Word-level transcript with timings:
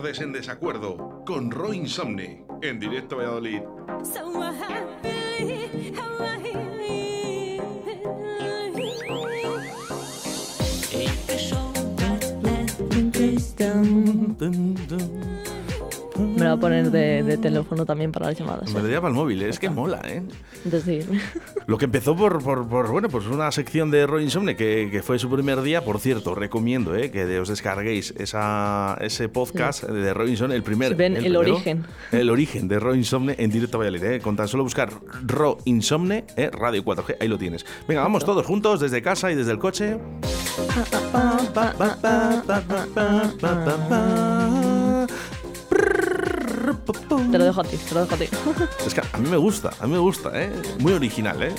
acordes 0.00 0.20
en 0.22 0.32
desacuerdo 0.32 1.22
con 1.26 1.50
Roy 1.50 1.76
Insomne 1.76 2.46
en 2.62 2.80
directo 2.80 3.18
Valladolid. 3.18 3.60
Me 5.02 6.09
voy 16.50 16.58
a 16.58 16.60
poner 16.60 16.90
de, 16.90 17.38
teléfono 17.38 17.86
también 17.86 18.12
para 18.12 18.26
las 18.26 18.38
llamadas. 18.38 18.72
Me 18.72 18.80
lo 18.80 18.88
para 19.00 19.08
el 19.08 19.14
móvil, 19.14 19.42
es 19.42 19.58
que 19.58 19.70
mola, 19.70 20.00
¿eh? 20.04 20.22
Lo 21.66 21.78
que 21.78 21.86
empezó 21.86 22.16
por, 22.16 22.42
por, 22.42 22.88
bueno, 22.90 23.08
pues 23.08 23.26
una 23.26 23.50
sección 23.52 23.90
de 23.90 24.06
Roy 24.06 24.24
Insomne 24.24 24.56
que, 24.56 24.88
que, 24.90 25.02
fue 25.02 25.18
su 25.18 25.30
primer 25.30 25.62
día, 25.62 25.84
por 25.84 26.00
cierto, 26.00 26.34
recomiendo 26.34 26.94
¿eh? 26.94 27.10
que 27.10 27.38
os 27.38 27.48
descarguéis 27.48 28.14
esa, 28.18 28.96
ese 29.00 29.28
podcast 29.28 29.84
de 29.84 30.12
Roy 30.12 30.30
Insomne, 30.30 30.54
el 30.54 30.62
primer. 30.62 30.94
Ven 30.94 31.16
el, 31.16 31.36
origen. 31.36 31.84
El 32.12 32.30
origen 32.30 32.68
de 32.68 32.78
Roy 32.78 32.98
Insomne 32.98 33.36
en 33.38 33.50
directo 33.50 33.76
a 33.76 33.80
Valladolid, 33.80 34.04
¿eh? 34.04 34.20
Con 34.20 34.36
tan 34.36 34.48
solo 34.48 34.64
buscar 34.64 34.90
Roy 35.24 35.56
Insomne, 35.64 36.24
¿eh? 36.36 36.50
Radio 36.52 36.84
4G, 36.84 37.16
ahí 37.20 37.28
lo 37.28 37.38
tienes. 37.38 37.64
Venga, 37.86 38.02
vamos 38.02 38.24
todos 38.24 38.44
juntos 38.44 38.80
desde 38.80 39.02
casa 39.02 39.30
y 39.30 39.34
desde 39.34 39.52
el 39.52 39.58
coche. 39.58 39.98
Te 46.92 47.38
lo 47.38 47.44
dejo 47.44 47.60
a 47.60 47.64
ti, 47.64 47.76
te 47.76 47.94
lo 47.94 48.00
dejo 48.02 48.14
a 48.14 48.18
ti. 48.18 48.24
Es 48.86 48.94
que 48.94 49.00
a 49.00 49.18
mí 49.18 49.28
me 49.28 49.36
gusta, 49.36 49.70
a 49.80 49.86
mí 49.86 49.92
me 49.92 49.98
gusta, 49.98 50.30
¿eh? 50.34 50.50
Muy 50.78 50.92
original, 50.92 51.42
¿eh? 51.42 51.54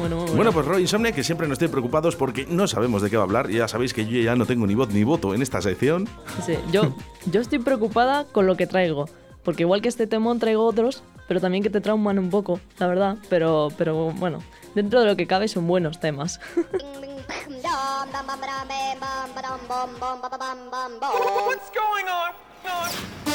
Bueno, 0.00 0.26
bueno. 0.26 0.52
pues 0.52 0.66
Roy 0.66 0.82
Insomne, 0.82 1.12
que 1.12 1.24
siempre 1.24 1.46
nos 1.46 1.54
estoy 1.54 1.68
preocupados 1.68 2.16
porque 2.16 2.46
no 2.46 2.66
sabemos 2.66 3.02
de 3.02 3.10
qué 3.10 3.16
va 3.16 3.22
a 3.22 3.26
hablar. 3.26 3.50
Ya 3.50 3.68
sabéis 3.68 3.94
que 3.94 4.06
yo 4.06 4.20
ya 4.20 4.36
no 4.36 4.46
tengo 4.46 4.66
ni 4.66 4.74
voz 4.74 4.90
ni 4.90 5.04
voto 5.04 5.34
en 5.34 5.42
esta 5.42 5.60
sección. 5.60 6.08
Sí, 6.44 6.54
yo, 6.72 6.94
yo 7.26 7.40
estoy 7.40 7.58
preocupada 7.58 8.24
con 8.24 8.46
lo 8.46 8.56
que 8.56 8.66
traigo. 8.66 9.06
Porque 9.44 9.62
igual 9.62 9.80
que 9.80 9.88
este 9.88 10.06
temón 10.06 10.38
traigo 10.40 10.64
otros, 10.64 11.02
pero 11.26 11.40
también 11.40 11.62
que 11.62 11.70
te 11.70 11.80
trauman 11.80 12.18
un 12.18 12.28
poco, 12.28 12.60
la 12.78 12.86
verdad. 12.86 13.16
Pero, 13.30 13.68
pero 13.78 14.12
bueno, 14.12 14.40
dentro 14.74 15.00
de 15.00 15.06
lo 15.06 15.16
que 15.16 15.26
cabe 15.26 15.48
son 15.48 15.66
buenos 15.66 16.00
temas. 16.00 16.40
What's 21.46 21.70
going 21.70 22.08
on? 22.08 23.27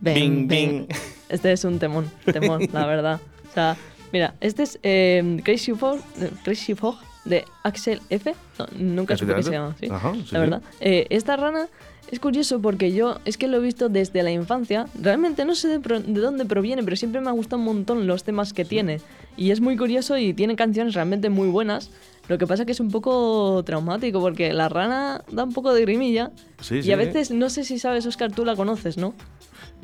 Bing, 0.00 0.48
bing. 0.48 0.86
Este 1.28 1.52
es 1.52 1.64
un 1.64 1.78
temón, 1.78 2.10
temón, 2.24 2.68
la 2.72 2.86
verdad. 2.86 3.20
O 3.48 3.54
sea, 3.54 3.76
mira, 4.12 4.34
este 4.40 4.62
es 4.64 4.78
eh, 4.82 5.40
Crazy 5.44 5.72
Fog, 5.72 6.00
Crazy 6.44 6.74
Fog 6.74 6.96
de 7.24 7.44
Axel 7.62 8.00
F. 8.10 8.34
nunca 8.78 9.16
supe 9.16 9.34
que 9.34 9.42
se 9.42 9.50
llama, 9.52 9.76
¿sí? 9.78 9.88
la 9.88 10.38
verdad. 10.38 10.62
Eh, 10.80 11.06
esta 11.10 11.36
rana 11.36 11.68
es 12.10 12.18
curioso 12.18 12.60
porque 12.60 12.92
yo 12.92 13.18
es 13.24 13.36
que 13.36 13.46
lo 13.46 13.58
he 13.58 13.60
visto 13.60 13.88
desde 13.88 14.22
la 14.22 14.30
infancia. 14.30 14.86
Realmente 15.00 15.44
no 15.44 15.54
sé 15.54 15.68
de, 15.68 15.78
de, 15.78 16.20
dónde 16.20 16.44
proviene, 16.44 16.82
pero 16.82 16.96
siempre 16.96 17.20
me 17.20 17.28
ha 17.28 17.32
gustado 17.32 17.60
un 17.60 17.66
montón 17.66 18.06
los 18.06 18.24
temas 18.24 18.52
que 18.52 18.64
tiene. 18.64 19.00
Y 19.36 19.50
es 19.50 19.60
muy 19.60 19.76
curioso 19.76 20.18
y 20.18 20.34
tiene 20.34 20.56
canciones 20.56 20.94
realmente 20.94 21.30
muy 21.30 21.48
buenas. 21.48 21.90
Lo 22.30 22.38
que 22.38 22.46
pasa 22.46 22.62
es 22.62 22.66
que 22.66 22.70
es 22.70 22.78
un 22.78 22.92
poco 22.92 23.60
traumático 23.66 24.20
porque 24.20 24.52
la 24.52 24.68
rana 24.68 25.24
da 25.32 25.42
un 25.42 25.52
poco 25.52 25.74
de 25.74 25.80
grimilla. 25.80 26.30
Sí, 26.60 26.78
y 26.78 26.92
a 26.92 26.96
veces, 26.96 27.32
no 27.32 27.50
sé 27.50 27.64
si 27.64 27.80
sabes, 27.80 28.06
Oscar, 28.06 28.30
tú 28.30 28.44
la 28.44 28.54
conoces, 28.54 28.96
¿no? 28.98 29.14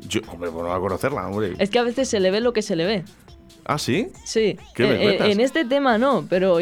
Yo, 0.07 0.21
hombre, 0.31 0.49
bueno, 0.49 0.71
a 0.71 0.79
conocerla, 0.79 1.27
hombre. 1.27 1.55
Es 1.59 1.69
que 1.69 1.77
a 1.77 1.83
veces 1.83 2.07
se 2.07 2.21
le 2.21 2.31
ve 2.31 2.39
lo 2.39 2.53
que 2.53 2.61
se 2.61 2.77
le 2.77 2.85
ve. 2.85 3.03
¿Ah, 3.65 3.77
sí? 3.77 4.07
Sí. 4.23 4.57
¿Qué 4.73 4.85
eh, 4.85 5.09
eh, 5.09 5.31
en 5.31 5.41
este 5.41 5.65
tema 5.65 5.97
no, 5.97 6.25
pero 6.29 6.59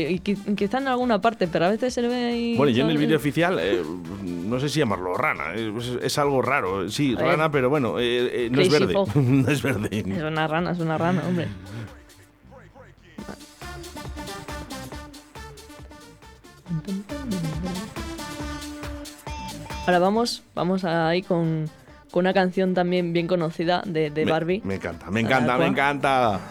quizá 0.56 0.80
en 0.80 0.88
alguna 0.88 1.22
parte, 1.22 1.48
pero 1.48 1.66
a 1.66 1.70
veces 1.70 1.94
se 1.94 2.02
le 2.02 2.08
ve 2.08 2.16
ahí. 2.16 2.58
Bueno, 2.58 2.72
y 2.72 2.82
en 2.82 2.90
el 2.90 2.98
vídeo 2.98 3.18
oficial, 3.18 3.60
eh, 3.62 3.84
no 4.24 4.60
sé 4.60 4.70
si 4.70 4.80
llamarlo 4.80 5.14
rana, 5.14 5.54
es, 5.54 6.18
algo 6.18 6.42
raro. 6.42 6.90
Sí, 6.90 7.14
rana, 7.14 7.52
pero 7.52 7.70
bueno, 7.70 7.92
no 7.92 8.00
es 8.00 8.70
verde. 8.72 8.96
no 9.16 9.52
es 9.52 9.62
verde. 9.62 10.00
Es 10.00 10.24
una 10.24 10.48
rana, 10.48 10.72
es 10.72 10.80
una 10.80 10.98
rana, 10.98 11.22
hombre. 11.28 11.48
Ahora 19.86 20.00
vamos, 20.00 20.44
vamos 20.56 20.84
ahí 20.84 21.22
con, 21.22 21.70
con 22.12 22.22
una 22.22 22.34
canción 22.34 22.74
también 22.74 23.14
bien 23.14 23.28
conocida 23.28 23.84
de, 23.86 24.10
de 24.10 24.26
Barbie. 24.26 24.62
Me, 24.64 24.76
encanta, 24.76 25.12
me 25.12 25.20
encanta, 25.20 25.58
me 25.58 25.68
encanta. 25.68 26.42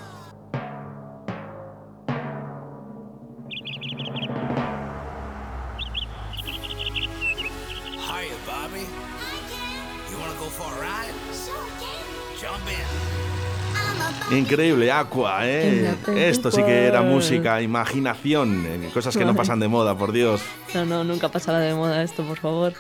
Increíble, 14.31 14.91
Aqua, 14.91 15.47
¿eh? 15.47 15.95
Esto 16.17 16.51
sí 16.51 16.63
que 16.63 16.87
era 16.87 17.03
música, 17.03 17.61
imaginación, 17.63 18.67
cosas 18.93 19.17
que 19.17 19.25
no 19.25 19.35
pasan 19.35 19.61
de 19.61 19.69
moda, 19.69 19.97
por 19.97 20.13
Dios. 20.13 20.43
No, 20.75 20.85
no, 20.85 21.05
nunca 21.05 21.29
pasará 21.29 21.59
de 21.61 21.75
moda 21.75 22.03
esto, 22.03 22.25
por 22.25 22.39
favor. 22.39 22.73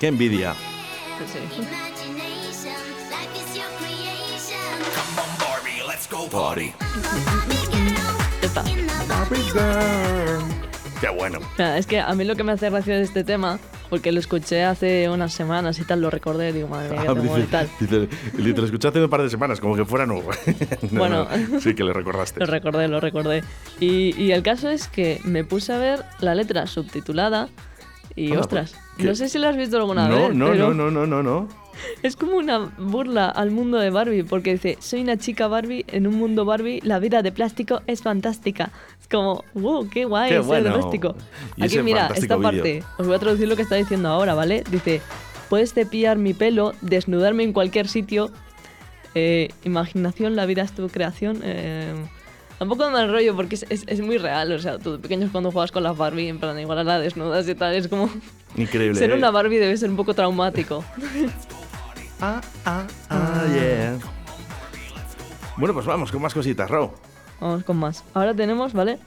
Qué 0.00 0.08
envidia. 0.08 0.54
Qué 11.00 11.08
bueno. 11.08 11.38
es 11.76 11.86
que 11.86 12.00
a 12.00 12.14
mí 12.14 12.24
lo 12.24 12.36
que 12.36 12.44
me 12.44 12.52
hace 12.52 12.70
gracia 12.70 12.96
de 12.96 13.02
este 13.02 13.24
tema 13.24 13.58
porque 13.88 14.12
lo 14.12 14.20
escuché 14.20 14.64
hace 14.64 15.08
unas 15.08 15.32
semanas 15.32 15.78
y 15.78 15.84
tal, 15.84 16.00
lo 16.00 16.10
recordé, 16.10 16.52
digo, 16.52 16.68
madre 16.68 16.90
mía, 16.90 17.02
qué 17.02 17.08
ah, 17.08 17.38
y 17.38 17.42
tal. 17.44 17.68
Dice, 17.80 18.08
lo 18.36 18.64
escuché 18.64 18.88
hace 18.88 19.02
un 19.02 19.10
par 19.10 19.22
de 19.22 19.30
semanas, 19.30 19.60
como 19.60 19.76
que 19.76 19.84
fuera 19.84 20.06
nuevo. 20.06 20.30
bueno, 20.90 21.26
sí 21.60 21.74
que 21.74 21.84
le 21.84 21.92
recordaste. 21.92 22.40
Lo 22.40 22.46
recordé, 22.46 22.88
lo 22.88 23.00
recordé. 23.00 23.42
Y, 23.80 24.14
y, 24.20 24.32
el 24.32 24.42
caso 24.42 24.68
es 24.68 24.88
que 24.88 25.20
me 25.24 25.44
puse 25.44 25.72
a 25.72 25.78
ver 25.78 26.04
la 26.20 26.34
letra 26.34 26.66
subtitulada 26.66 27.48
y, 28.14 28.34
ostras, 28.36 28.74
no 28.98 29.14
sé 29.14 29.28
si 29.28 29.38
lo 29.38 29.48
has 29.48 29.56
visto 29.56 29.76
alguna 29.76 30.08
vez. 30.08 30.34
No, 30.34 30.54
no, 30.54 30.74
no, 30.74 30.90
no, 30.90 31.06
no, 31.06 31.22
no. 31.22 31.48
Es 32.02 32.16
como 32.16 32.36
una 32.36 32.72
burla 32.78 33.28
al 33.28 33.50
mundo 33.52 33.78
de 33.78 33.90
Barbie, 33.90 34.24
porque 34.24 34.52
dice, 34.52 34.76
soy 34.80 35.02
una 35.02 35.16
chica 35.16 35.46
Barbie, 35.46 35.84
en 35.86 36.06
un 36.08 36.16
mundo 36.16 36.44
Barbie 36.44 36.80
la 36.82 36.98
vida 36.98 37.22
de 37.22 37.30
plástico 37.30 37.82
es 37.86 38.02
fantástica. 38.02 38.72
Es 39.08 39.16
como, 39.16 39.42
wow, 39.54 39.88
qué 39.88 40.04
guay 40.04 40.30
qué 40.30 40.42
ser 40.42 40.64
doméstico. 40.64 41.14
Aquí 41.58 41.78
mira, 41.78 42.10
esta 42.14 42.38
parte, 42.38 42.84
os 42.98 43.06
voy 43.06 43.16
a 43.16 43.18
traducir 43.18 43.48
lo 43.48 43.56
que 43.56 43.62
está 43.62 43.76
diciendo 43.76 44.10
ahora, 44.10 44.34
¿vale? 44.34 44.64
Dice, 44.70 45.00
puedes 45.48 45.72
cepillar 45.72 46.18
mi 46.18 46.34
pelo, 46.34 46.74
desnudarme 46.82 47.42
en 47.42 47.54
cualquier 47.54 47.88
sitio. 47.88 48.30
Eh, 49.14 49.48
imaginación, 49.64 50.36
la 50.36 50.44
vida 50.44 50.62
es 50.62 50.72
tu 50.72 50.88
creación. 50.88 51.40
Eh, 51.42 51.94
Tampoco 52.58 52.86
me 52.86 52.90
mal 52.90 53.10
rollo 53.10 53.36
porque 53.36 53.54
es, 53.54 53.64
es, 53.70 54.00
muy 54.00 54.18
real. 54.18 54.52
O 54.52 54.58
sea, 54.58 54.78
tú 54.78 55.00
pequeños 55.00 55.30
cuando 55.30 55.52
juegas 55.52 55.70
con 55.70 55.84
las 55.84 55.96
Barbie, 55.96 56.28
en 56.28 56.40
plan, 56.40 56.58
igual 56.58 56.78
a 56.78 56.84
la 56.84 56.98
desnudas 56.98 57.48
y 57.48 57.54
tal, 57.54 57.74
es 57.74 57.86
como. 57.86 58.10
Increíble. 58.56 58.98
Ser 58.98 59.12
¿eh? 59.12 59.14
una 59.14 59.30
Barbie 59.30 59.58
debe 59.58 59.76
ser 59.76 59.88
un 59.90 59.96
poco 59.96 60.14
traumático. 60.14 60.84
Ah, 62.20 62.40
ah, 62.64 62.84
ah, 63.10 63.44
yeah. 63.54 63.96
Bueno, 65.56 65.72
pues 65.72 65.86
vamos 65.86 66.10
con 66.10 66.20
más 66.20 66.34
cositas, 66.34 66.68
Ro. 66.68 66.92
Vamos 67.40 67.64
con 67.64 67.76
más. 67.76 68.04
Ahora 68.14 68.34
tenemos, 68.34 68.72
¿vale? 68.72 68.98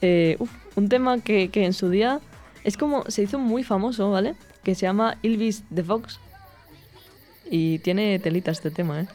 Eh, 0.00 0.36
un 0.76 0.88
tema 0.88 1.20
que, 1.20 1.48
que, 1.48 1.64
en 1.64 1.72
su 1.72 1.88
día 1.90 2.20
es 2.64 2.76
como 2.76 3.04
se 3.08 3.22
hizo 3.22 3.38
muy 3.38 3.64
famoso, 3.64 4.10
¿vale? 4.10 4.34
Que 4.62 4.74
se 4.74 4.82
llama 4.82 5.18
Ilvis 5.22 5.64
the 5.74 5.82
Fox. 5.82 6.18
Y 7.50 7.80
tiene 7.80 8.18
telita 8.18 8.50
este 8.50 8.70
tema, 8.70 9.02
¿eh? 9.02 9.08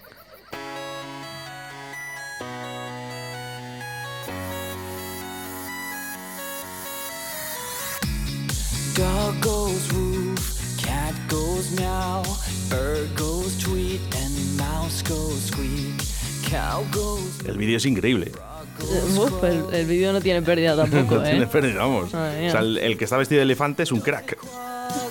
Dog 8.96 9.40
goes 9.42 9.94
woof, 9.94 10.84
cat 10.84 11.14
goes 11.30 11.72
meow, 11.80 12.24
bird 12.70 13.16
goes 13.16 13.56
tweet 13.58 14.02
and 14.16 14.58
mouse 14.58 15.04
goes 15.04 15.52
squeak, 15.52 16.02
cow 16.50 16.84
goes... 16.92 17.46
El 17.46 17.58
vídeo 17.58 17.78
es 17.78 17.86
increíble. 17.86 18.32
Uf, 19.18 19.44
el, 19.44 19.64
el 19.74 19.86
vídeo 19.86 20.14
no 20.14 20.22
tiene 20.22 20.42
pérdida 20.42 20.76
tampoco, 20.76 21.16
no 21.16 21.26
¿eh? 21.26 21.32
tiene 21.32 21.48
pérdida, 21.48 21.80
vamos. 21.80 22.06
o 22.06 22.10
sea, 22.10 22.60
el, 22.60 22.78
el, 22.78 22.98
que 22.98 23.04
está 23.04 23.18
vestido 23.18 23.40
de 23.40 23.44
elefante 23.44 23.84
es 23.84 23.92
un 23.92 24.02
crack. 24.02 24.38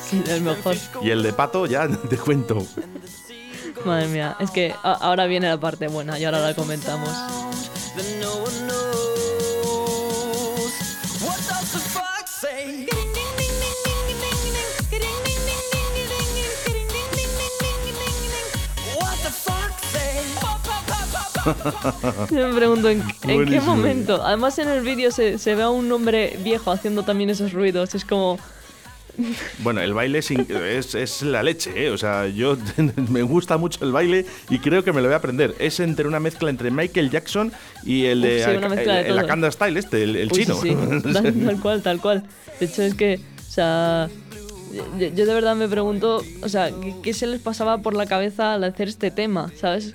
Sí, 0.02 0.22
el 0.28 0.42
mejor. 0.42 0.76
Y 1.02 1.10
el 1.10 1.22
de 1.22 1.32
pato, 1.32 1.66
ya 1.66 1.88
te 2.10 2.16
cuento. 2.16 2.64
Madre 3.84 4.08
mía, 4.08 4.36
es 4.40 4.50
que 4.50 4.74
ahora 4.82 5.26
viene 5.26 5.48
la 5.48 5.58
parte 5.58 5.88
buena 5.88 6.18
y 6.18 6.24
ahora 6.24 6.40
la 6.40 6.54
comentamos. 6.54 7.10
Me 22.30 22.54
pregunto, 22.54 22.88
¿en, 22.88 23.02
qué 23.22 23.60
momento? 23.60 24.22
Además 24.24 24.58
en 24.58 24.68
el 24.68 24.82
vídeo 24.82 25.10
se, 25.10 25.38
se 25.38 25.54
ve 25.54 25.62
a 25.62 25.70
un 25.70 25.90
hombre 25.92 26.38
viejo 26.42 26.70
haciendo 26.70 27.02
también 27.02 27.30
esos 27.30 27.52
ruidos. 27.52 27.94
Es 27.94 28.04
como... 28.04 28.38
Bueno, 29.60 29.80
el 29.80 29.94
baile 29.94 30.18
es, 30.18 30.94
es, 30.94 31.22
la 31.22 31.42
leche, 31.42 31.72
¿eh? 31.74 31.90
O 31.90 31.96
sea, 31.96 32.28
yo 32.28 32.56
me 33.10 33.22
gusta 33.22 33.56
mucho 33.56 33.84
el 33.84 33.92
baile 33.92 34.26
y 34.50 34.58
creo 34.58 34.84
que 34.84 34.92
me 34.92 35.00
lo 35.00 35.08
voy 35.08 35.14
a 35.14 35.18
aprender. 35.18 35.54
Es 35.58 35.80
entre 35.80 36.06
una 36.06 36.20
mezcla 36.20 36.50
entre 36.50 36.70
Michael 36.70 37.10
Jackson 37.10 37.52
y 37.82 38.04
el 38.04 38.22
de, 38.22 38.42
el, 38.44 39.18
Akanda 39.18 39.50
Style, 39.50 39.78
este, 39.78 40.02
el, 40.02 40.30
chino. 40.30 40.54
Sí, 40.60 40.76
tal, 41.12 41.60
cual, 41.60 41.82
tal 41.82 42.00
cual. 42.00 42.24
De 42.60 42.66
hecho, 42.66 42.82
es 42.82 42.94
que, 42.94 43.20
o 43.38 43.50
sea, 43.50 44.08
yo, 44.98 45.26
de 45.26 45.34
verdad 45.34 45.56
me 45.56 45.68
pregunto, 45.68 46.22
o 46.42 46.48
sea, 46.48 46.70
¿qué, 47.02 47.14
se 47.14 47.26
les 47.26 47.40
pasaba 47.40 47.78
por 47.78 47.94
la 47.94 48.06
cabeza 48.06 48.54
al 48.54 48.64
hacer 48.64 48.88
este 48.88 49.10
tema, 49.10 49.50
¿sabes? 49.56 49.94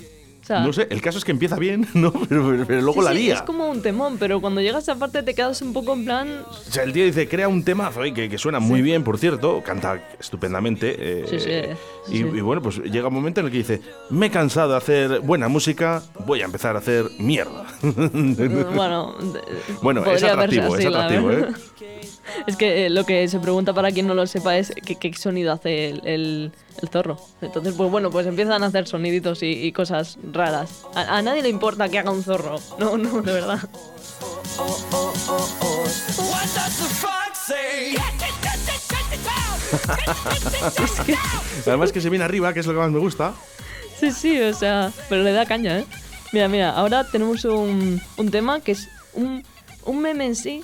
No 0.59 0.73
sé, 0.73 0.87
el 0.89 1.01
caso 1.01 1.17
es 1.17 1.25
que 1.25 1.31
empieza 1.31 1.55
bien, 1.55 1.87
¿no? 1.93 2.11
Pero, 2.11 2.51
luego 2.51 3.01
la 3.01 3.13
lía. 3.13 3.35
Es 3.35 3.41
como 3.41 3.69
un 3.69 3.81
temón, 3.81 4.17
pero 4.19 4.41
cuando 4.41 4.61
llegas 4.61 4.87
a 4.87 4.91
esa 4.91 4.95
parte 4.99 5.23
te 5.23 5.33
quedas 5.33 5.61
un 5.61 5.73
poco 5.73 5.93
en 5.93 6.05
plan. 6.05 6.45
O 6.49 6.71
sea, 6.71 6.83
el 6.83 6.93
tío 6.93 7.05
dice, 7.05 7.27
crea 7.27 7.47
un 7.47 7.63
temazo 7.63 8.01
que, 8.13 8.29
que 8.29 8.37
suena 8.37 8.59
muy 8.59 8.81
bien, 8.81 9.03
por 9.03 9.17
cierto, 9.17 9.61
canta 9.63 10.01
estupendamente. 10.19 10.95
Eh, 10.97 11.25
sí, 11.29 11.39
sí, 11.39 11.51
y, 12.13 12.17
y, 12.19 12.41
bueno, 12.41 12.61
pues 12.61 12.77
llega 12.77 13.07
un 13.07 13.13
momento 13.13 13.39
en 13.39 13.47
el 13.47 13.51
que 13.51 13.59
dice, 13.59 13.81
me 14.09 14.27
he 14.27 14.31
cansado 14.31 14.71
de 14.71 14.77
hacer 14.77 15.19
buena 15.21 15.47
música, 15.47 16.01
voy 16.25 16.41
a 16.41 16.45
empezar 16.45 16.75
a 16.75 16.79
hacer 16.79 17.05
mierda. 17.19 17.65
bueno, 17.81 19.15
bueno 19.81 20.05
es 20.05 20.23
atractivo, 20.23 20.75
es 20.75 20.85
atractivo, 20.85 21.31
¿eh? 21.31 21.47
Es 22.47 22.55
que 22.55 22.85
eh, 22.85 22.89
lo 22.89 23.05
que 23.05 23.27
se 23.27 23.39
pregunta 23.39 23.73
para 23.73 23.91
quien 23.91 24.07
no 24.07 24.13
lo 24.13 24.25
sepa 24.27 24.57
es 24.57 24.71
qué, 24.71 25.13
sonido 25.13 25.51
hace 25.51 25.89
el, 25.89 26.51
zorro. 26.91 27.17
Entonces, 27.41 27.73
pues 27.75 27.91
bueno, 27.91 28.09
pues 28.09 28.27
empiezan 28.27 28.63
a 28.63 28.67
hacer 28.67 28.87
soniditos 28.87 29.43
y, 29.43 29.71
cosas 29.71 30.17
raras. 30.31 30.83
A, 30.95 31.21
nadie 31.21 31.41
le 31.41 31.49
importa 31.49 31.89
que 31.89 31.99
haga 31.99 32.11
un 32.11 32.23
zorro. 32.23 32.59
No, 32.79 32.97
no, 32.97 33.21
de 33.21 33.33
verdad. 33.33 33.59
Además 41.65 41.91
que 41.91 42.01
se 42.01 42.09
viene 42.09 42.25
arriba, 42.25 42.53
que 42.53 42.61
es 42.61 42.65
lo 42.65 42.73
que 42.73 42.79
más 42.79 42.91
me 42.91 42.99
gusta. 42.99 43.33
Sí, 43.99 44.11
sí, 44.11 44.41
o 44.41 44.53
sea, 44.53 44.91
pero 45.09 45.23
le 45.23 45.31
da 45.31 45.45
caña, 45.45 45.79
¿eh? 45.79 45.85
Mira, 46.33 46.47
mira, 46.47 46.71
ahora 46.71 47.03
tenemos 47.03 47.45
un, 47.45 48.01
un 48.17 48.31
tema 48.31 48.61
que 48.61 48.71
es 48.71 48.89
un, 49.13 49.43
un 49.85 50.01
meme 50.01 50.25
en 50.25 50.35
sí, 50.35 50.63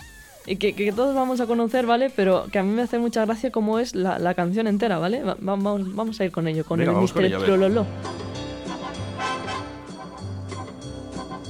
que, 0.55 0.73
que, 0.73 0.91
todos 0.93 1.13
vamos 1.13 1.41
a 1.41 1.45
conocer, 1.45 1.85
¿vale? 1.85 2.09
Pero 2.15 2.45
que 2.51 2.59
a 2.59 2.63
mí 2.63 2.71
me 2.71 2.81
hace 2.81 2.99
mucha 2.99 3.25
gracia 3.25 3.51
cómo 3.51 3.79
es 3.79 3.93
la, 3.95 4.17
la 4.17 4.33
canción 4.33 4.65
entera, 4.67 4.97
¿vale? 4.97 5.21
vamos, 5.39 5.93
vamos 5.93 6.19
a 6.21 6.25
ir 6.25 6.31
con 6.31 6.47
ello, 6.47 6.63
con 6.63 6.81
el 6.81 6.89
Mr. 6.89 7.43
Trololo. 7.43 7.85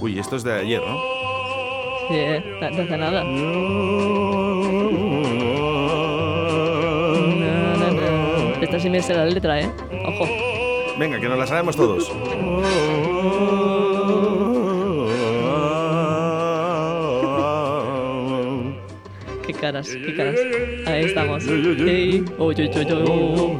Uy, 0.01 0.19
esto 0.19 0.35
es 0.35 0.43
de 0.43 0.53
ayer, 0.53 0.81
¿no? 0.81 0.95
Sí, 2.07 2.15
¿eh? 2.15 2.43
no, 2.61 2.67
hace 2.67 2.97
nada. 2.97 3.23
Esta 8.61 8.79
sí 8.79 8.89
me 8.89 9.01
sé 9.01 9.13
la 9.13 9.25
letra, 9.25 9.59
¿eh? 9.61 9.71
Ojo. 10.05 10.25
Venga, 10.97 11.19
que 11.19 11.27
nos 11.27 11.37
la 11.37 11.45
sabemos 11.45 11.75
todos. 11.75 12.11
Caras, 19.57 19.89
qué 19.89 20.15
caras. 20.15 20.35
Ahí 20.85 21.05
estamos. 21.05 21.43
Hey. 21.47 22.23
Oh, 22.37 22.51
yo, 22.51 22.65
yo, 22.65 22.81
yo. 22.83 23.59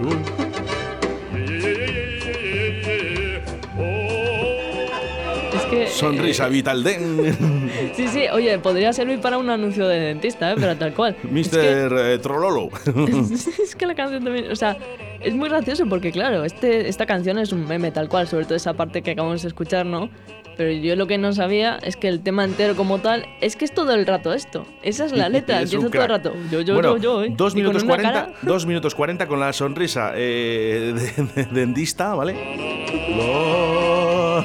Es 5.54 5.66
que. 5.70 5.88
Sonrisa 5.88 6.48
eh, 6.48 6.50
vital 6.50 6.84
den. 6.84 7.68
Sí, 7.96 8.08
sí, 8.08 8.26
oye, 8.32 8.60
podría 8.60 8.94
servir 8.94 9.20
para 9.20 9.38
un 9.38 9.50
anuncio 9.50 9.88
de 9.88 10.00
dentista, 10.00 10.52
¿eh? 10.52 10.56
pero 10.60 10.76
tal 10.78 10.94
cual. 10.94 11.16
Mr. 11.24 11.40
Es 11.40 11.50
que, 11.50 12.14
eh, 12.14 12.20
Trololo. 12.20 12.70
es 13.64 13.76
que 13.76 13.86
la 13.88 13.96
canción 13.96 14.24
también. 14.24 14.52
O 14.52 14.56
sea, 14.56 14.78
es 15.22 15.36
muy 15.36 15.50
gracioso 15.50 15.86
porque, 15.88 16.12
claro, 16.12 16.44
este, 16.44 16.88
esta 16.88 17.06
canción 17.06 17.38
es 17.38 17.52
un 17.52 17.68
meme 17.68 17.92
tal 17.92 18.10
cual, 18.10 18.28
sobre 18.28 18.46
todo 18.46 18.56
esa 18.56 18.74
parte 18.74 19.02
que 19.02 19.12
acabamos 19.12 19.42
de 19.42 19.48
escuchar, 19.48 19.86
¿no? 19.86 20.10
Pero 20.58 20.72
yo 20.72 20.96
lo 20.96 21.06
que 21.06 21.20
no 21.20 21.34
sabía 21.34 21.78
es 21.84 21.96
que 21.96 22.08
el 22.08 22.22
tema 22.22 22.44
entero 22.44 22.76
como 22.76 22.98
tal 22.98 23.28
es 23.42 23.56
que 23.56 23.66
es 23.66 23.74
todo 23.74 23.94
el 23.94 24.08
rato 24.08 24.34
esto. 24.34 24.66
Esa 24.82 25.06
es 25.06 25.12
la 25.12 25.30
letra, 25.30 25.62
empieza 25.62 25.90
todo 25.90 26.02
el 26.02 26.10
rato. 26.10 26.34
Yo, 26.52 26.62
yo, 26.62 26.82
yo, 26.82 26.98
yo, 26.98 27.24
¿eh? 27.24 27.34
Dos 27.36 27.54
minutos, 27.54 27.84
40, 27.84 28.30
dos 28.42 28.66
minutos 28.66 28.96
40 28.96 29.28
con 29.28 29.40
la 29.40 29.54
sonrisa 29.54 30.14
eh, 30.16 30.96
de, 31.36 31.46
dentista, 31.46 32.16
¿vale? 32.16 32.34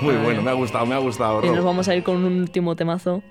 Muy 0.00 0.14
bueno, 0.16 0.42
me 0.42 0.50
ha 0.50 0.54
gustado, 0.54 0.86
me 0.86 0.94
ha 0.94 0.98
gustado. 0.98 1.44
Y 1.44 1.50
nos 1.50 1.64
vamos 1.64 1.88
a 1.88 1.96
ir 1.96 2.04
con 2.04 2.24
un 2.24 2.40
último 2.40 2.76
temazo 2.76 3.22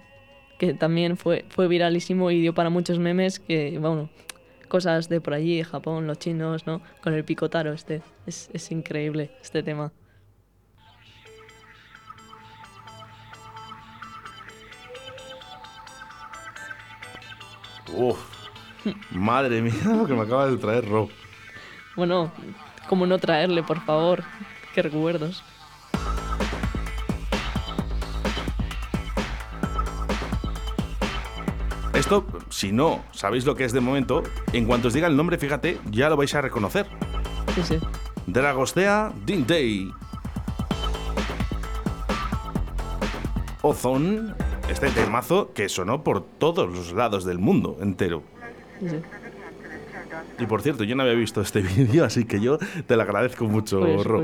que 0.57 0.73
también 0.73 1.17
fue, 1.17 1.45
fue 1.49 1.67
viralísimo 1.67 2.31
y 2.31 2.41
dio 2.41 2.53
para 2.53 2.69
muchos 2.69 2.99
memes 2.99 3.39
que, 3.39 3.77
bueno, 3.79 4.09
cosas 4.67 5.09
de 5.09 5.21
por 5.21 5.33
allí, 5.33 5.63
Japón, 5.63 6.07
los 6.07 6.19
chinos, 6.19 6.67
¿no? 6.67 6.81
Con 7.01 7.13
el 7.13 7.23
picotaro 7.23 7.73
este. 7.73 8.01
Es, 8.25 8.49
es 8.53 8.71
increíble 8.71 9.31
este 9.41 9.63
tema. 9.63 9.91
Uf, 17.93 18.19
madre 19.11 19.61
mía 19.61 19.73
lo 19.85 20.05
que 20.07 20.13
me 20.13 20.21
acaba 20.21 20.47
de 20.47 20.57
traer 20.57 20.87
Rob. 20.87 21.09
Bueno, 21.95 22.31
¿cómo 22.87 23.07
no 23.07 23.17
traerle, 23.17 23.63
por 23.63 23.81
favor? 23.81 24.23
Qué 24.73 24.81
recuerdos. 24.81 25.43
Esto, 31.93 32.27
si 32.57 32.71
no 32.71 33.03
sabéis 33.11 33.45
lo 33.45 33.53
que 33.53 33.65
es 33.65 33.71
de 33.71 33.81
momento, 33.81 34.23
en 34.51 34.65
cuanto 34.65 34.87
os 34.87 34.93
diga 34.95 35.05
el 35.07 35.15
nombre, 35.15 35.37
fíjate, 35.37 35.77
ya 35.91 36.09
lo 36.09 36.17
vais 36.17 36.33
a 36.33 36.41
reconocer. 36.41 36.87
Sí, 37.53 37.61
sí. 37.61 37.79
Dragostea 38.25 39.13
Dintei. 39.27 39.91
Ozone 43.61 44.33
este 44.71 44.89
temazo 44.89 45.53
que 45.53 45.69
sonó 45.69 46.03
por 46.03 46.23
todos 46.23 46.67
los 46.67 46.93
lados 46.93 47.25
del 47.25 47.37
mundo 47.37 47.77
entero. 47.79 48.23
Y 50.39 50.45
por 50.47 50.63
cierto, 50.63 50.83
yo 50.83 50.95
no 50.95 51.03
había 51.03 51.13
visto 51.13 51.41
este 51.41 51.61
vídeo, 51.75 52.05
así 52.05 52.25
que 52.25 52.39
yo 52.39 52.57
te 52.87 52.95
lo 52.95 53.03
agradezco 53.03 53.45
mucho, 53.45 53.81
Ro. 54.03 54.23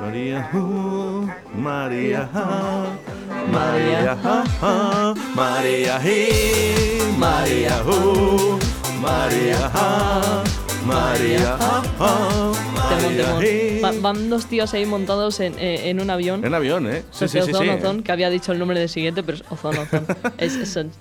María, 0.00 0.48
María, 1.56 2.30
María, 3.52 4.16
María, 5.34 6.00
María, 7.18 7.82
María, 9.00 9.70
María. 10.86 11.56
van 14.00 14.30
dos 14.30 14.46
tíos 14.46 14.72
ahí 14.74 14.86
montados 14.86 15.40
en, 15.40 15.58
eh, 15.58 15.90
en 15.90 16.00
un 16.00 16.10
avión. 16.10 16.44
En 16.44 16.54
avión, 16.54 16.86
¿eh? 16.86 17.02
Sí, 17.10 17.28
sí, 17.28 17.40
sí, 17.42 17.52
Ozón, 17.52 18.02
que 18.02 18.12
había 18.12 18.30
dicho 18.30 18.52
el 18.52 18.58
nombre 18.58 18.78
del 18.78 18.88
siguiente, 18.88 19.22
pero 19.22 19.38
es 19.38 19.44
Ozón, 19.50 19.78
Ozón. 19.78 20.06
es, 20.38 20.52
son, 20.68 20.92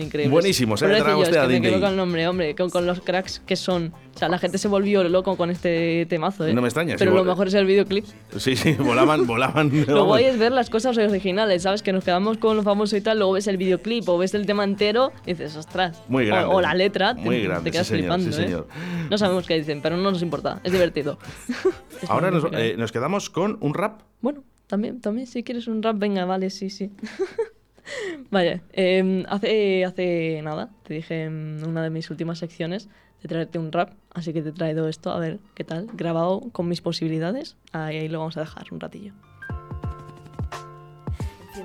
increíbles. 0.00 0.30
Buenísimos, 0.30 0.82
¿eh? 0.82 0.86
Pero 0.86 1.22
es 1.22 1.28
que 1.28 1.46
me 1.46 1.60
quedo 1.60 1.80
con 1.80 1.90
el 1.90 1.96
nombre, 1.96 2.28
hombre, 2.28 2.54
con, 2.54 2.70
con 2.70 2.86
los 2.86 3.00
cracks 3.00 3.40
que 3.46 3.56
son 3.56 3.92
o 4.14 4.18
sea, 4.18 4.28
la 4.28 4.38
gente 4.38 4.58
se 4.58 4.68
volvió 4.68 5.02
loco 5.04 5.36
con 5.36 5.50
este 5.50 6.06
temazo, 6.06 6.46
¿eh? 6.46 6.54
No 6.54 6.62
me 6.62 6.68
extraña. 6.68 6.94
Pero 6.96 7.12
lo 7.12 7.24
mejor 7.24 7.48
es 7.48 7.54
el 7.54 7.66
videoclip. 7.66 8.04
Sí, 8.36 8.54
sí, 8.54 8.72
volaban, 8.78 9.26
volaban. 9.26 9.72
lo 9.88 10.04
guay 10.04 10.26
es 10.26 10.38
ver 10.38 10.52
las 10.52 10.70
cosas 10.70 10.96
originales, 10.96 11.62
¿sabes? 11.62 11.82
Que 11.82 11.92
nos 11.92 12.04
quedamos 12.04 12.38
con 12.38 12.56
lo 12.56 12.62
famoso 12.62 12.96
y 12.96 13.00
tal, 13.00 13.18
luego 13.18 13.32
ves 13.32 13.48
el 13.48 13.56
videoclip 13.56 14.08
o 14.08 14.16
ves 14.16 14.34
el 14.34 14.46
tema 14.46 14.62
entero 14.62 15.12
y 15.26 15.32
dices, 15.32 15.56
ostras. 15.56 16.00
Muy 16.08 16.26
grande. 16.26 16.54
O, 16.54 16.60
la 16.60 16.74
letra, 16.74 17.14
Muy 17.14 17.38
te, 17.38 17.42
grande, 17.42 17.64
te 17.64 17.72
quedas 17.72 17.88
sí, 17.88 17.94
flipando, 17.94 18.32
sí, 18.32 18.40
¿eh? 18.40 18.44
señor. 18.44 18.68
No 19.10 19.18
sabemos 19.18 19.46
qué 19.46 19.54
dicen, 19.54 19.80
pero 19.82 19.96
no 19.96 20.10
nos 20.10 20.22
importa, 20.22 20.60
es 20.62 20.70
divertido. 20.70 21.18
Ahora 22.08 22.30
nos, 22.30 22.44
eh, 22.52 22.76
nos 22.78 22.92
quedamos 22.92 23.30
con 23.30 23.58
un 23.60 23.74
rap. 23.74 24.02
Bueno, 24.20 24.44
también, 24.68 25.00
también, 25.00 25.26
si 25.26 25.42
quieres 25.42 25.66
un 25.66 25.82
rap, 25.82 25.98
venga, 25.98 26.24
vale, 26.24 26.50
sí, 26.50 26.70
sí. 26.70 26.92
Vaya, 28.30 28.62
eh, 28.72 29.24
hace, 29.28 29.84
hace 29.84 30.40
nada, 30.42 30.70
te 30.84 30.94
dije 30.94 31.24
en 31.24 31.62
una 31.66 31.82
de 31.82 31.90
mis 31.90 32.10
últimas 32.10 32.38
secciones 32.38 32.88
de 33.24 33.28
traerte 33.28 33.58
un 33.58 33.72
rap, 33.72 33.90
así 34.12 34.34
que 34.34 34.42
te 34.42 34.50
he 34.50 34.52
traído 34.52 34.86
esto, 34.86 35.10
a 35.10 35.18
ver 35.18 35.40
qué 35.54 35.64
tal, 35.64 35.88
grabado 35.94 36.42
con 36.52 36.68
mis 36.68 36.82
posibilidades, 36.82 37.56
ahí, 37.72 38.06
lo 38.08 38.18
vamos 38.18 38.36
a 38.36 38.40
dejar 38.40 38.66
un 38.70 38.80
ratillo 38.80 39.14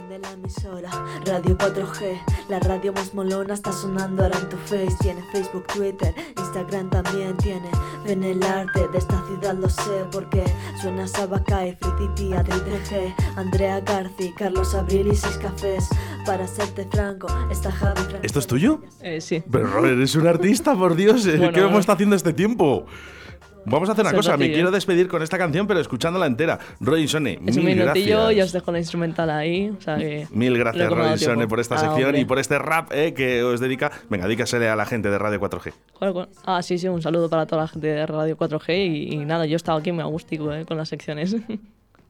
de 0.10 0.20
la 0.20 0.32
emisora 0.32 0.89
Radio 1.25 1.56
4G, 1.56 2.20
la 2.48 2.60
radio 2.60 2.92
más 2.94 3.13
molona 3.13 3.54
está 3.54 3.72
sonando 3.72 4.24
ahora 4.24 4.39
en 4.39 4.50
tu 4.50 4.58
face. 4.58 4.96
Tiene 5.01 5.22
Facebook, 5.32 5.68
Twitter, 5.68 6.13
Instagram 6.38 6.89
también 6.89 7.38
tiene. 7.38 7.70
Ven 8.06 8.24
el 8.24 8.42
arte 8.42 8.88
de 8.88 8.98
esta 8.98 9.24
ciudad, 9.28 9.54
lo 9.54 9.70
sé, 9.70 10.06
porque 10.12 10.44
suena 10.82 11.08
Sabacay, 11.08 11.78
Frititi, 11.80 12.34
Adri 12.34 12.54
G, 12.54 13.16
Andrea 13.36 13.82
Garci, 13.82 14.34
Carlos 14.34 14.74
Abril 14.74 15.08
y 15.08 15.16
Seis 15.16 15.38
Cafés. 15.38 15.88
Para 16.26 16.48
serte 16.48 16.86
franco, 16.92 17.28
está 17.50 17.72
Javi 17.72 18.02
¿Esto 18.22 18.40
es 18.40 18.48
tuyo? 18.48 18.82
Eh, 19.02 19.22
sí. 19.22 19.44
Pero 19.52 19.68
Robert, 19.68 19.96
eres 19.96 20.16
un 20.16 20.28
artista, 20.28 20.76
por 20.76 20.96
Dios. 20.96 21.26
¿Qué 21.26 21.60
hemos 21.60 21.80
estado 21.80 21.96
haciendo 21.96 22.16
este 22.16 22.34
tiempo? 22.34 22.86
Vamos 23.66 23.90
a 23.90 23.92
hacer 23.92 24.06
una 24.06 24.14
cosa, 24.14 24.38
me 24.38 24.52
quiero 24.52 24.72
despedir 24.72 25.08
con 25.08 25.22
esta 25.22 25.38
canción, 25.38 25.68
pero 25.68 25.80
escuchándola 25.80 26.26
entera. 26.26 26.60
Robinsone, 26.80 27.38
mil 27.40 27.60
un 27.60 27.66
minutillo 27.66 28.32
y 28.32 28.42
os 28.42 28.52
dejo 28.52 28.72
la 28.72 28.80
instrumental 28.80 29.30
ahí. 29.30 29.72
mil 30.32 30.58
gracias, 30.58 30.90
Robinsone, 30.90 31.48
por 31.48 31.60
esta 31.60 31.76
ah, 31.76 31.80
sección 31.80 32.16
y 32.16 32.26
por 32.26 32.40
este 32.40 32.58
rap 32.58 32.92
eh, 32.92 33.14
que 33.14 33.44
os 33.44 33.60
dedica. 33.60 33.92
Venga, 34.10 34.28
dícasele 34.28 34.70
a 34.70 34.76
la 34.76 34.86
gente 34.86 35.10
de 35.10 35.18
Radio 35.18 35.40
4G. 35.40 35.74
Ah, 36.46 36.62
sí, 36.64 36.78
sí, 36.78 36.88
un 36.88 37.02
saludo 37.02 37.30
para 37.30 37.46
toda 37.46 37.64
la 37.64 37.68
gente 37.68 37.88
de 37.88 38.06
Radio 38.06 38.38
4G 38.38 39.12
y, 39.12 39.18
nada, 39.18 39.46
yo 39.46 39.54
he 39.54 39.56
estado 39.58 39.78
aquí 39.78 39.92
muy 39.92 40.02
agústico 40.02 40.54
eh, 40.54 40.66
con 40.66 40.78
las 40.78 40.90
secciones. 40.90 41.36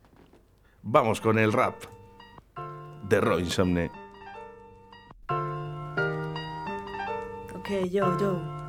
Vamos 0.81 1.19
con 1.19 1.37
el 1.39 1.51
rap 1.51 1.98
de. 3.09 3.91
Ok, 7.55 7.69
yo, 7.91 8.17
yo. 8.19 8.59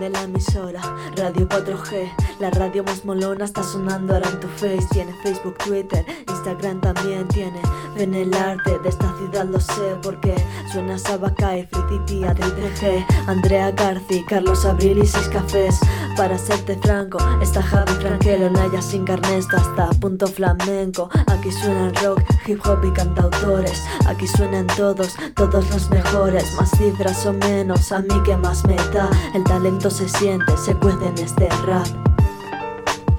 de 0.00 0.08
la 0.08 0.22
emisora, 0.22 0.80
Radio 1.14 1.46
4G, 1.46 2.10
la 2.40 2.50
radio 2.50 2.82
más 2.84 3.04
molona 3.04 3.44
está 3.44 3.62
sonando 3.62 4.14
ahora 4.14 4.30
en 4.30 4.40
tu 4.40 4.48
face. 4.48 4.86
Tiene 4.90 5.12
Facebook, 5.22 5.58
Twitter, 5.58 6.06
Instagram 6.26 6.80
también 6.80 7.28
tiene. 7.28 7.60
Ven 7.94 8.14
el 8.14 8.32
arte 8.32 8.78
de 8.78 8.88
esta 8.88 9.14
ciudad, 9.18 9.44
lo 9.44 9.60
sé, 9.60 9.96
porque 10.02 10.34
suena 10.72 10.98
Sabacay, 10.98 11.68
Free 12.06 12.24
Adri 12.24 12.50
G, 12.80 13.06
Andrea 13.26 13.72
Garci, 13.72 14.24
Carlos 14.24 14.64
Abril 14.64 14.98
y 14.98 15.06
seis 15.06 15.28
cafés. 15.28 15.78
Para 16.16 16.38
serte 16.38 16.76
franco, 16.76 17.18
está 17.42 17.60
Javi 17.60 17.92
Franquelo, 17.94 18.48
Naya 18.48 18.80
sin 18.80 19.04
Carnesto 19.04 19.56
hasta 19.56 19.90
punto 20.00 20.26
flamenco. 20.26 21.10
Aquí 21.26 21.50
suenan 21.50 21.92
rock, 21.96 22.22
hip 22.46 22.60
hop 22.64 22.84
y 22.84 22.92
cantautores. 22.92 23.82
Aquí 24.06 24.26
suenan 24.28 24.66
todos, 24.68 25.16
todos 25.34 25.68
los 25.70 25.90
mejores. 25.90 26.54
Más 26.56 26.70
cifras 26.70 27.26
o 27.26 27.32
menos, 27.32 27.90
a 27.90 27.98
mí 27.98 28.22
que 28.24 28.36
más 28.36 28.64
me 28.64 28.76
da 28.92 29.10
el 29.34 29.42
talento 29.44 29.90
se 29.90 30.08
siente, 30.08 30.56
se 30.56 30.74
puede 30.76 31.08
en 31.08 31.18
este 31.18 31.48
rap. 31.66 31.86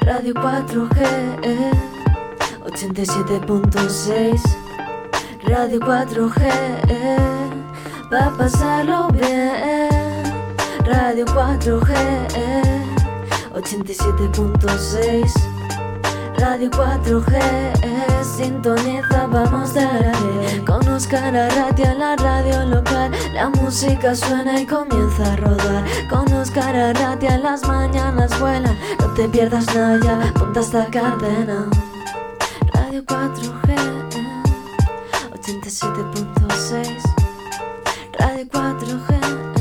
Radio 0.02 0.34
4G 0.34 1.72
87.6 2.66 4.42
Radio 5.44 5.80
4G 5.80 6.42
va 8.12 8.26
a 8.26 8.38
pasarlo 8.38 9.08
bien. 9.10 10.16
Radio 10.86 11.26
4G 11.26 12.55
87.6 13.56 15.32
Radio 16.38 16.70
4G 16.70 18.26
sintoniza, 18.36 19.28
vamos 19.28 19.74
darle 19.74 20.64
Con 20.66 20.86
Oscar 20.90 21.36
Arratia 21.36 21.94
la 21.94 22.18
radio 22.18 22.66
local. 22.66 23.12
La 23.34 23.50
música 23.50 24.14
suena 24.14 24.60
y 24.60 24.66
comienza 24.66 25.32
a 25.32 25.36
rodar. 25.38 25.86
Con 26.10 26.32
Oscar 26.34 26.76
Arratia 26.76 27.38
las 27.38 27.66
mañanas 27.66 28.38
vuelan. 28.40 28.78
No 29.00 29.14
te 29.14 29.30
pierdas 29.30 29.74
nada 29.74 30.00
ya, 30.04 30.34
ponte 30.34 30.60
esta 30.60 30.88
cadena. 30.88 31.70
Radio 32.74 33.06
4G 33.06 33.76
87.6 35.32 37.02
Radio 38.20 38.46
4G 38.48 39.55